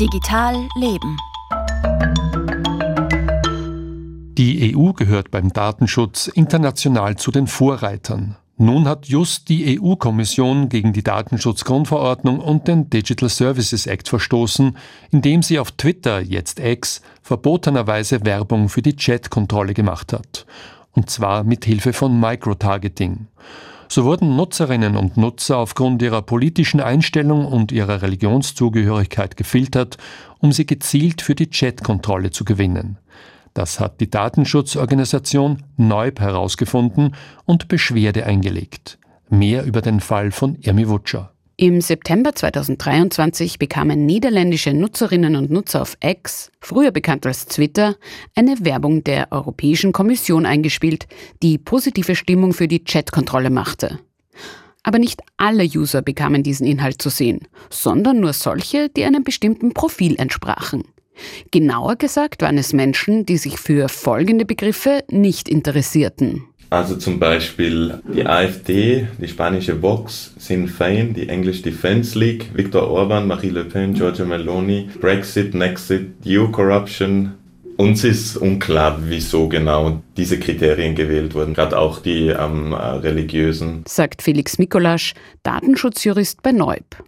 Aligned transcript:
Digital 0.00 0.68
Leben. 0.76 1.16
Die 4.38 4.76
EU 4.76 4.92
gehört 4.92 5.32
beim 5.32 5.52
Datenschutz 5.52 6.28
international 6.28 7.16
zu 7.16 7.32
den 7.32 7.48
Vorreitern. 7.48 8.36
Nun 8.58 8.86
hat 8.86 9.06
just 9.06 9.48
die 9.48 9.80
EU-Kommission 9.80 10.68
gegen 10.68 10.92
die 10.92 11.02
Datenschutzgrundverordnung 11.02 12.38
und 12.38 12.68
den 12.68 12.88
Digital 12.90 13.28
Services 13.28 13.88
Act 13.88 14.08
verstoßen, 14.08 14.76
indem 15.10 15.42
sie 15.42 15.58
auf 15.58 15.72
Twitter, 15.72 16.20
jetzt 16.20 16.60
X, 16.60 17.02
verbotenerweise 17.22 18.24
Werbung 18.24 18.68
für 18.68 18.82
die 18.82 18.94
Chat-Kontrolle 18.94 19.74
gemacht 19.74 20.12
hat. 20.12 20.46
Und 20.92 21.10
zwar 21.10 21.42
mit 21.42 21.64
Hilfe 21.64 21.92
von 21.92 22.20
Microtargeting. 22.20 23.26
So 23.90 24.04
wurden 24.04 24.36
Nutzerinnen 24.36 24.96
und 24.96 25.16
Nutzer 25.16 25.56
aufgrund 25.56 26.02
ihrer 26.02 26.20
politischen 26.20 26.80
Einstellung 26.80 27.46
und 27.46 27.72
ihrer 27.72 28.02
Religionszugehörigkeit 28.02 29.36
gefiltert, 29.36 29.96
um 30.40 30.52
sie 30.52 30.66
gezielt 30.66 31.22
für 31.22 31.34
die 31.34 31.48
Chat-Kontrolle 31.48 32.30
zu 32.30 32.44
gewinnen. 32.44 32.98
Das 33.54 33.80
hat 33.80 34.00
die 34.00 34.10
Datenschutzorganisation 34.10 35.62
Neub 35.78 36.20
herausgefunden 36.20 37.16
und 37.46 37.68
Beschwerde 37.68 38.26
eingelegt. 38.26 38.98
Mehr 39.30 39.64
über 39.64 39.80
den 39.80 40.00
Fall 40.00 40.32
von 40.32 40.56
Irmi 40.60 40.88
Wutscher. 40.88 41.32
Im 41.60 41.80
September 41.80 42.36
2023 42.36 43.58
bekamen 43.58 44.06
niederländische 44.06 44.72
Nutzerinnen 44.72 45.34
und 45.34 45.50
Nutzer 45.50 45.82
auf 45.82 45.98
X, 46.00 46.52
früher 46.60 46.92
bekannt 46.92 47.26
als 47.26 47.46
Twitter, 47.46 47.96
eine 48.36 48.64
Werbung 48.64 49.02
der 49.02 49.32
Europäischen 49.32 49.90
Kommission 49.90 50.46
eingespielt, 50.46 51.08
die 51.42 51.58
positive 51.58 52.14
Stimmung 52.14 52.52
für 52.52 52.68
die 52.68 52.84
Chatkontrolle 52.84 53.50
machte. 53.50 53.98
Aber 54.84 55.00
nicht 55.00 55.20
alle 55.36 55.64
User 55.64 56.00
bekamen 56.00 56.44
diesen 56.44 56.64
Inhalt 56.64 57.02
zu 57.02 57.08
sehen, 57.08 57.48
sondern 57.70 58.20
nur 58.20 58.34
solche, 58.34 58.88
die 58.88 59.02
einem 59.02 59.24
bestimmten 59.24 59.74
Profil 59.74 60.14
entsprachen. 60.16 60.84
Genauer 61.50 61.96
gesagt 61.96 62.40
waren 62.40 62.58
es 62.58 62.72
Menschen, 62.72 63.26
die 63.26 63.36
sich 63.36 63.58
für 63.58 63.88
folgende 63.88 64.44
Begriffe 64.44 65.02
nicht 65.10 65.48
interessierten. 65.48 66.44
Also 66.70 66.96
zum 66.96 67.18
Beispiel 67.18 68.00
die 68.14 68.26
AfD, 68.26 69.08
die 69.18 69.28
spanische 69.28 69.80
Vox, 69.80 70.34
Sinn 70.36 70.68
Fein, 70.68 71.14
die 71.14 71.28
English 71.28 71.62
Defense 71.62 72.18
League, 72.18 72.50
Viktor 72.52 72.88
Orban, 72.88 73.26
Marie 73.26 73.48
Le 73.48 73.64
Pen, 73.64 73.94
Giorgio 73.94 74.26
Meloni, 74.26 74.90
Brexit, 75.00 75.54
Nexit, 75.54 76.10
EU-Corruption. 76.26 77.34
Uns 77.78 78.04
ist 78.04 78.36
unklar, 78.36 78.98
wieso 79.04 79.48
genau 79.48 80.02
diese 80.16 80.38
Kriterien 80.38 80.94
gewählt 80.94 81.34
wurden, 81.34 81.54
gerade 81.54 81.78
auch 81.78 82.00
die 82.00 82.26
ähm, 82.28 82.74
religiösen. 82.74 83.84
Sagt 83.86 84.20
Felix 84.20 84.58
Mikolasch, 84.58 85.14
Datenschutzjurist 85.44 86.42
bei 86.42 86.52
Neub. 86.52 87.04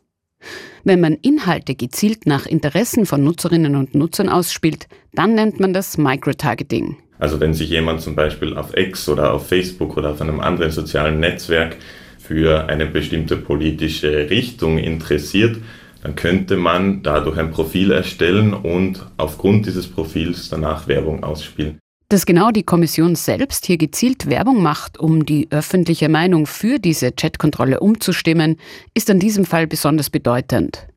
Wenn 0.85 1.01
man 1.01 1.15
Inhalte 1.15 1.75
gezielt 1.75 2.25
nach 2.25 2.47
Interessen 2.47 3.05
von 3.05 3.23
Nutzerinnen 3.23 3.77
und 3.77 3.95
Nutzern 3.95 4.31
ausspielt, 4.31 4.87
dann 5.13 5.35
nennt 5.35 5.61
man 5.61 5.75
das 5.75 5.99
Microtargeting. 5.99 6.97
Also 7.21 7.39
wenn 7.39 7.55
sich 7.55 7.69
jemand 7.69 8.01
zum 8.01 8.17
Beispiel 8.17 8.57
auf 8.57 8.77
X 8.77 9.09
oder 9.09 9.35
auf 9.35 9.47
Facebook 9.47 9.97
oder 9.97 10.11
auf 10.11 10.23
einem 10.23 10.41
anderen 10.41 10.73
sozialen 10.73 11.21
Netzwerk 11.21 11.77
für 12.19 12.69
eine 12.69 12.87
bestimmte 12.87 13.37
politische 13.37 14.31
Richtung 14.31 14.79
interessiert, 14.79 15.59
dann 16.03 16.17
könnte 16.17 16.57
man 16.57 17.03
dadurch 17.03 17.39
ein 17.39 17.51
Profil 17.51 17.93
erstellen 17.93 18.55
und 18.55 19.05
aufgrund 19.19 19.67
dieses 19.67 19.87
Profils 19.87 20.49
danach 20.49 20.89
Werbung 20.89 21.23
ausspielen. 21.23 21.79
Dass 22.09 22.27
genau 22.27 22.51
die 22.51 22.65
Kommission 22.65 23.15
selbst 23.15 23.67
hier 23.67 23.77
gezielt 23.77 24.29
Werbung 24.29 24.63
macht, 24.63 24.99
um 24.99 25.27
die 25.27 25.47
öffentliche 25.51 26.09
Meinung 26.09 26.47
für 26.47 26.79
diese 26.79 27.13
Chatkontrolle 27.13 27.81
umzustimmen, 27.81 28.57
ist 28.95 29.11
in 29.11 29.21
diesem 29.21 29.45
Fall 29.45 29.67
besonders 29.67 30.11
bedeutend. 30.11 30.90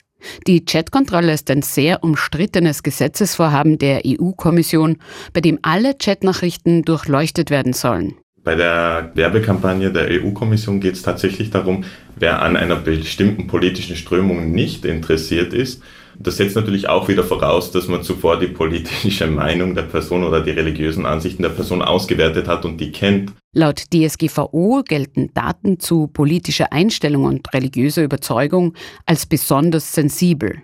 Die 0.47 0.65
Chatkontrolle 0.65 1.33
ist 1.33 1.49
ein 1.49 1.61
sehr 1.61 2.03
umstrittenes 2.03 2.83
Gesetzesvorhaben 2.83 3.77
der 3.77 4.01
EU-Kommission, 4.05 4.97
bei 5.33 5.41
dem 5.41 5.59
alle 5.61 5.95
Chatnachrichten 5.95 6.83
durchleuchtet 6.83 7.49
werden 7.49 7.73
sollen. 7.73 8.15
Bei 8.43 8.55
der 8.55 9.11
Werbekampagne 9.15 9.91
der 9.91 10.07
EU-Kommission 10.09 10.81
geht 10.81 10.95
es 10.95 11.01
tatsächlich 11.01 11.49
darum, 11.49 11.85
wer 12.15 12.41
an 12.41 12.57
einer 12.57 12.75
bestimmten 12.75 13.47
politischen 13.47 13.95
Strömung 13.95 14.51
nicht 14.51 14.83
interessiert 14.83 15.53
ist, 15.53 15.81
das 16.19 16.37
setzt 16.37 16.55
natürlich 16.55 16.89
auch 16.89 17.07
wieder 17.07 17.23
voraus, 17.23 17.71
dass 17.71 17.87
man 17.87 18.03
zuvor 18.03 18.39
die 18.39 18.47
politische 18.47 19.27
Meinung 19.27 19.75
der 19.75 19.83
Person 19.83 20.23
oder 20.23 20.41
die 20.41 20.51
religiösen 20.51 21.05
Ansichten 21.05 21.41
der 21.41 21.49
Person 21.49 21.81
ausgewertet 21.81 22.47
hat 22.47 22.65
und 22.65 22.77
die 22.77 22.91
kennt. 22.91 23.33
Laut 23.55 23.83
DSGVO 23.93 24.83
gelten 24.85 25.33
Daten 25.33 25.79
zu 25.79 26.07
politischer 26.07 26.71
Einstellung 26.71 27.23
und 27.23 27.53
religiöser 27.53 28.03
Überzeugung 28.03 28.73
als 29.05 29.25
besonders 29.25 29.93
sensibel. 29.93 30.61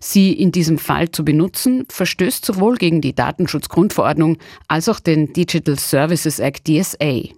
Sie 0.00 0.32
in 0.32 0.52
diesem 0.52 0.78
Fall 0.78 1.10
zu 1.10 1.24
benutzen, 1.24 1.86
verstößt 1.88 2.44
sowohl 2.44 2.76
gegen 2.76 3.00
die 3.00 3.14
Datenschutzgrundverordnung 3.14 4.38
als 4.68 4.88
auch 4.88 5.00
den 5.00 5.32
Digital 5.32 5.78
Services 5.78 6.38
Act 6.38 6.68
DSA. 6.68 7.32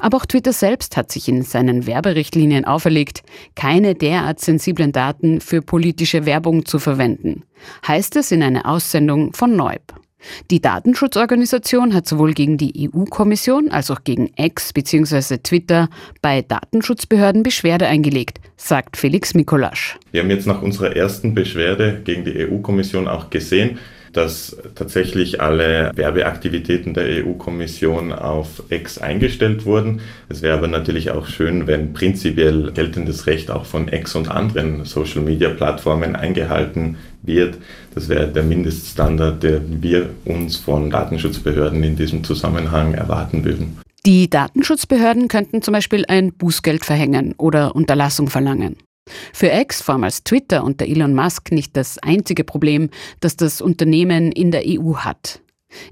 Aber 0.00 0.16
auch 0.16 0.26
Twitter 0.26 0.52
selbst 0.52 0.96
hat 0.96 1.12
sich 1.12 1.28
in 1.28 1.42
seinen 1.42 1.86
Werberichtlinien 1.86 2.64
auferlegt, 2.64 3.22
keine 3.54 3.94
derart 3.94 4.40
sensiblen 4.40 4.92
Daten 4.92 5.40
für 5.40 5.62
politische 5.62 6.26
Werbung 6.26 6.66
zu 6.66 6.78
verwenden, 6.78 7.44
heißt 7.86 8.16
es 8.16 8.32
in 8.32 8.42
einer 8.42 8.66
Aussendung 8.66 9.32
von 9.32 9.54
Neub. 9.54 9.94
Die 10.50 10.60
Datenschutzorganisation 10.60 11.94
hat 11.94 12.08
sowohl 12.08 12.32
gegen 12.32 12.58
die 12.58 12.90
EU-Kommission 12.92 13.70
als 13.70 13.90
auch 13.90 14.02
gegen 14.02 14.30
X 14.36 14.72
bzw. 14.72 15.38
Twitter 15.38 15.88
bei 16.20 16.42
Datenschutzbehörden 16.42 17.44
Beschwerde 17.44 17.86
eingelegt, 17.86 18.40
sagt 18.58 18.96
Felix 18.96 19.34
Mikolasch. 19.34 19.96
Wir 20.10 20.22
haben 20.22 20.30
jetzt 20.30 20.46
nach 20.46 20.60
unserer 20.60 20.94
ersten 20.94 21.34
Beschwerde 21.34 22.00
gegen 22.04 22.24
die 22.24 22.46
EU-Kommission 22.46 23.08
auch 23.08 23.30
gesehen, 23.30 23.78
dass 24.12 24.56
tatsächlich 24.74 25.40
alle 25.40 25.92
Werbeaktivitäten 25.94 26.94
der 26.94 27.24
EU-Kommission 27.24 28.12
auf 28.12 28.62
X 28.68 28.98
eingestellt 28.98 29.64
wurden. 29.64 30.00
Es 30.28 30.42
wäre 30.42 30.58
aber 30.58 30.68
natürlich 30.68 31.10
auch 31.10 31.26
schön, 31.26 31.66
wenn 31.66 31.92
prinzipiell 31.92 32.72
geltendes 32.72 33.26
Recht 33.26 33.50
auch 33.50 33.64
von 33.64 33.88
X 33.88 34.16
und 34.16 34.30
anderen 34.30 34.84
Social-Media-Plattformen 34.84 36.16
eingehalten 36.16 36.96
wird. 37.22 37.58
Das 37.94 38.08
wäre 38.08 38.28
der 38.28 38.42
Mindeststandard, 38.42 39.42
den 39.42 39.82
wir 39.82 40.10
uns 40.24 40.56
von 40.56 40.90
Datenschutzbehörden 40.90 41.82
in 41.84 41.96
diesem 41.96 42.24
Zusammenhang 42.24 42.94
erwarten 42.94 43.44
würden. 43.44 43.78
Die 44.06 44.30
Datenschutzbehörden 44.30 45.28
könnten 45.28 45.62
zum 45.62 45.72
Beispiel 45.72 46.04
ein 46.06 46.32
Bußgeld 46.32 46.84
verhängen 46.84 47.34
oder 47.36 47.74
Unterlassung 47.74 48.28
verlangen. 48.28 48.76
Für 49.32 49.48
X, 49.48 49.82
vormals 49.82 50.22
Twitter 50.24 50.64
unter 50.64 50.86
Elon 50.86 51.14
Musk, 51.14 51.50
nicht 51.50 51.76
das 51.76 51.98
einzige 51.98 52.44
Problem, 52.44 52.90
das 53.20 53.36
das 53.36 53.60
Unternehmen 53.60 54.32
in 54.32 54.50
der 54.50 54.62
EU 54.66 54.96
hat. 54.96 55.40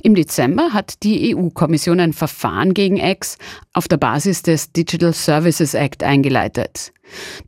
Im 0.02 0.14
Dezember 0.14 0.72
hat 0.72 1.02
die 1.02 1.36
EU-Kommission 1.36 2.00
ein 2.00 2.12
Verfahren 2.12 2.72
gegen 2.72 2.96
X 2.96 3.36
auf 3.74 3.88
der 3.88 3.98
Basis 3.98 4.42
des 4.42 4.72
Digital 4.72 5.12
Services 5.12 5.74
Act 5.74 6.02
eingeleitet. 6.02 6.92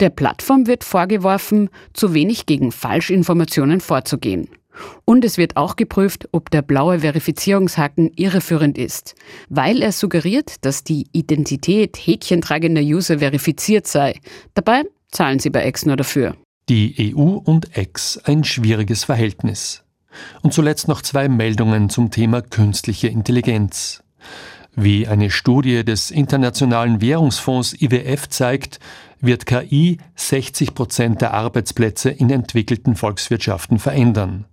Der 0.00 0.10
Plattform 0.10 0.66
wird 0.66 0.84
vorgeworfen, 0.84 1.70
zu 1.94 2.12
wenig 2.12 2.46
gegen 2.46 2.70
Falschinformationen 2.70 3.80
vorzugehen. 3.80 4.48
Und 5.04 5.24
es 5.24 5.38
wird 5.38 5.56
auch 5.56 5.76
geprüft, 5.76 6.28
ob 6.32 6.50
der 6.50 6.62
blaue 6.62 7.00
Verifizierungshaken 7.00 8.12
irreführend 8.16 8.78
ist, 8.78 9.14
weil 9.48 9.82
er 9.82 9.92
suggeriert, 9.92 10.64
dass 10.64 10.84
die 10.84 11.06
Identität 11.12 11.96
häkchentragender 11.96 12.82
User 12.82 13.18
verifiziert 13.18 13.86
sei. 13.86 14.14
Dabei 14.54 14.84
zahlen 15.10 15.38
sie 15.38 15.50
bei 15.50 15.66
X 15.66 15.86
nur 15.86 15.96
dafür. 15.96 16.36
Die 16.68 17.14
EU 17.14 17.38
und 17.38 17.76
X 17.76 18.18
ein 18.24 18.44
schwieriges 18.44 19.04
Verhältnis. 19.04 19.84
Und 20.42 20.52
zuletzt 20.52 20.88
noch 20.88 21.02
zwei 21.02 21.28
Meldungen 21.28 21.88
zum 21.88 22.10
Thema 22.10 22.42
künstliche 22.42 23.08
Intelligenz. 23.08 24.02
Wie 24.80 25.08
eine 25.08 25.28
Studie 25.30 25.84
des 25.84 26.12
Internationalen 26.12 27.00
Währungsfonds 27.00 27.74
IWF 27.82 28.28
zeigt, 28.28 28.78
wird 29.20 29.44
KI 29.44 29.98
60 30.14 30.72
Prozent 30.72 31.20
der 31.20 31.34
Arbeitsplätze 31.34 32.10
in 32.10 32.30
entwickelten 32.30 32.94
Volkswirtschaften 32.94 33.80
verändern. 33.80 34.44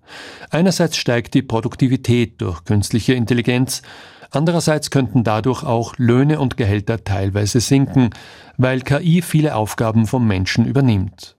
Einerseits 0.50 0.98
steigt 0.98 1.36
die 1.36 1.44
Produktivität 1.44 2.42
durch 2.42 2.64
künstliche 2.66 3.14
Intelligenz, 3.14 3.84
Andererseits 4.32 4.90
könnten 4.90 5.24
dadurch 5.24 5.64
auch 5.64 5.94
Löhne 5.98 6.40
und 6.40 6.58
Gehälter 6.58 7.04
teilweise 7.04 7.62
sinken, 7.62 8.10
weil 8.58 8.82
KI 8.82 9.22
viele 9.22 9.56
Aufgaben 9.56 10.08
vom 10.08 10.28
Menschen 10.28 10.66
übernimmt. 10.66 11.38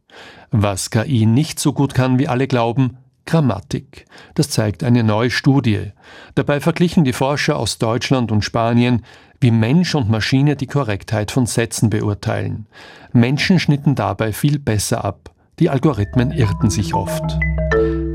Was 0.53 0.91
KI 0.91 1.27
nicht 1.27 1.59
so 1.59 1.73
gut 1.73 1.93
kann, 1.93 2.21
wie 2.21 2.29
alle 2.29 2.47
glauben, 2.47 2.97
Grammatik. 3.27 4.07
Das 4.35 4.49
zeigt 4.51 4.83
eine 4.83 5.05
neue 5.05 5.31
Studie. 5.31 5.93
Dabei 6.35 6.61
verglichen 6.61 7.05
die 7.05 7.13
Forscher 7.13 7.57
aus 7.57 7.79
Deutschland 7.79 8.33
und 8.33 8.43
Spanien, 8.43 9.05
wie 9.41 9.51
Mensch 9.51 9.95
und 9.95 10.09
Maschine 10.09 10.57
die 10.57 10.67
Korrektheit 10.67 11.31
von 11.31 11.47
Sätzen 11.47 11.91
beurteilen. 11.91 12.67
Menschen 13.13 13.59
schnitten 13.59 13.95
dabei 13.95 14.33
viel 14.33 14.59
besser 14.59 15.05
ab. 15.05 15.31
Die 15.59 15.71
Algorithmen 15.71 16.31
irrten 16.33 16.71
sich 16.71 16.95
oft. 16.95 17.39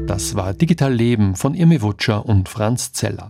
Das 0.08 0.36
war 0.36 0.54
Digital 0.54 0.94
Leben 0.94 1.36
von 1.36 1.54
Irmi 1.54 1.82
Wutscher 1.82 2.26
und 2.26 2.50
Franz 2.50 2.92
Zeller. 2.94 3.20